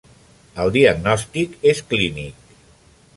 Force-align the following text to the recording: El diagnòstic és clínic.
El 0.63 0.71
diagnòstic 0.77 1.53
és 1.73 1.83
clínic. 1.93 2.51